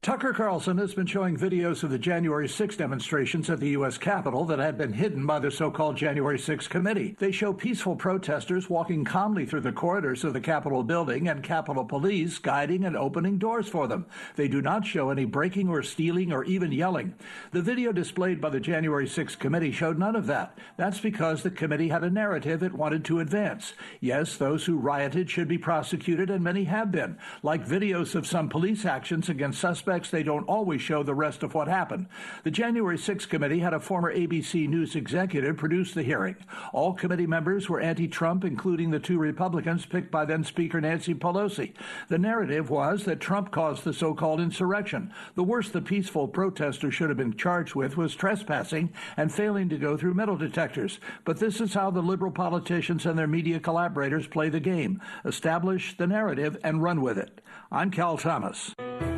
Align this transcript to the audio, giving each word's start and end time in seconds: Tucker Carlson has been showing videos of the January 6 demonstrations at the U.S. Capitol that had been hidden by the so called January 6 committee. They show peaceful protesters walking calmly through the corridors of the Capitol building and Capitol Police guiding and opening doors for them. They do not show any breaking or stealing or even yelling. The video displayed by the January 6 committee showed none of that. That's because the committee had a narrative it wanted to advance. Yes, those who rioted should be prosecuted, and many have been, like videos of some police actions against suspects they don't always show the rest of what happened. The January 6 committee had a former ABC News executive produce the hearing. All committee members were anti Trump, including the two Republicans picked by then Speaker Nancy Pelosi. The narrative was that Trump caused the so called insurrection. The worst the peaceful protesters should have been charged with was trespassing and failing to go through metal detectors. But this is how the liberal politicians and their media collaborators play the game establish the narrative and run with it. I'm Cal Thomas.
Tucker 0.00 0.32
Carlson 0.32 0.78
has 0.78 0.94
been 0.94 1.06
showing 1.06 1.36
videos 1.36 1.82
of 1.82 1.90
the 1.90 1.98
January 1.98 2.48
6 2.48 2.76
demonstrations 2.76 3.50
at 3.50 3.58
the 3.58 3.70
U.S. 3.70 3.98
Capitol 3.98 4.44
that 4.44 4.60
had 4.60 4.78
been 4.78 4.92
hidden 4.92 5.26
by 5.26 5.40
the 5.40 5.50
so 5.50 5.72
called 5.72 5.96
January 5.96 6.38
6 6.38 6.68
committee. 6.68 7.16
They 7.18 7.32
show 7.32 7.52
peaceful 7.52 7.96
protesters 7.96 8.70
walking 8.70 9.04
calmly 9.04 9.44
through 9.44 9.62
the 9.62 9.72
corridors 9.72 10.22
of 10.22 10.34
the 10.34 10.40
Capitol 10.40 10.84
building 10.84 11.26
and 11.26 11.42
Capitol 11.42 11.84
Police 11.84 12.38
guiding 12.38 12.84
and 12.84 12.96
opening 12.96 13.38
doors 13.38 13.68
for 13.68 13.88
them. 13.88 14.06
They 14.36 14.46
do 14.46 14.62
not 14.62 14.86
show 14.86 15.10
any 15.10 15.24
breaking 15.24 15.68
or 15.68 15.82
stealing 15.82 16.32
or 16.32 16.44
even 16.44 16.70
yelling. 16.70 17.14
The 17.50 17.62
video 17.62 17.90
displayed 17.90 18.40
by 18.40 18.50
the 18.50 18.60
January 18.60 19.08
6 19.08 19.34
committee 19.36 19.72
showed 19.72 19.98
none 19.98 20.14
of 20.14 20.26
that. 20.26 20.56
That's 20.76 21.00
because 21.00 21.42
the 21.42 21.50
committee 21.50 21.88
had 21.88 22.04
a 22.04 22.10
narrative 22.10 22.62
it 22.62 22.72
wanted 22.72 23.04
to 23.06 23.18
advance. 23.18 23.74
Yes, 24.00 24.36
those 24.36 24.64
who 24.64 24.78
rioted 24.78 25.28
should 25.28 25.48
be 25.48 25.58
prosecuted, 25.58 26.30
and 26.30 26.44
many 26.44 26.64
have 26.64 26.92
been, 26.92 27.18
like 27.42 27.66
videos 27.66 28.14
of 28.14 28.26
some 28.26 28.48
police 28.48 28.84
actions 28.84 29.28
against 29.28 29.60
suspects 29.60 29.87
they 29.88 30.22
don't 30.22 30.44
always 30.44 30.82
show 30.82 31.02
the 31.02 31.14
rest 31.14 31.42
of 31.42 31.54
what 31.54 31.66
happened. 31.66 32.08
The 32.44 32.50
January 32.50 32.98
6 32.98 33.24
committee 33.24 33.60
had 33.60 33.72
a 33.72 33.80
former 33.80 34.14
ABC 34.14 34.68
News 34.68 34.94
executive 34.94 35.56
produce 35.56 35.94
the 35.94 36.02
hearing. 36.02 36.36
All 36.74 36.92
committee 36.92 37.26
members 37.26 37.70
were 37.70 37.80
anti 37.80 38.06
Trump, 38.06 38.44
including 38.44 38.90
the 38.90 39.00
two 39.00 39.18
Republicans 39.18 39.86
picked 39.86 40.10
by 40.10 40.26
then 40.26 40.44
Speaker 40.44 40.78
Nancy 40.78 41.14
Pelosi. 41.14 41.72
The 42.08 42.18
narrative 42.18 42.68
was 42.68 43.06
that 43.06 43.18
Trump 43.18 43.50
caused 43.50 43.84
the 43.84 43.94
so 43.94 44.12
called 44.12 44.40
insurrection. 44.40 45.10
The 45.36 45.42
worst 45.42 45.72
the 45.72 45.80
peaceful 45.80 46.28
protesters 46.28 46.92
should 46.92 47.08
have 47.08 47.16
been 47.16 47.36
charged 47.36 47.74
with 47.74 47.96
was 47.96 48.14
trespassing 48.14 48.92
and 49.16 49.32
failing 49.32 49.70
to 49.70 49.78
go 49.78 49.96
through 49.96 50.14
metal 50.14 50.36
detectors. 50.36 51.00
But 51.24 51.38
this 51.38 51.62
is 51.62 51.72
how 51.72 51.90
the 51.90 52.02
liberal 52.02 52.32
politicians 52.32 53.06
and 53.06 53.18
their 53.18 53.26
media 53.26 53.58
collaborators 53.58 54.26
play 54.26 54.50
the 54.50 54.60
game 54.60 55.00
establish 55.24 55.96
the 55.96 56.06
narrative 56.06 56.58
and 56.62 56.82
run 56.82 57.00
with 57.00 57.16
it. 57.16 57.40
I'm 57.72 57.90
Cal 57.90 58.18
Thomas. 58.18 58.74